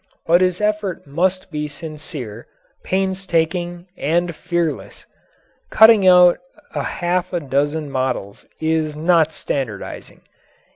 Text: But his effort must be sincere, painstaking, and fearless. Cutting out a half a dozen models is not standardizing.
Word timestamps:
But 0.25 0.41
his 0.41 0.59
effort 0.59 1.05
must 1.05 1.51
be 1.51 1.67
sincere, 1.67 2.47
painstaking, 2.83 3.85
and 3.95 4.35
fearless. 4.35 5.05
Cutting 5.69 6.07
out 6.07 6.39
a 6.73 6.81
half 6.81 7.31
a 7.33 7.39
dozen 7.39 7.87
models 7.91 8.47
is 8.59 8.95
not 8.95 9.31
standardizing. 9.31 10.21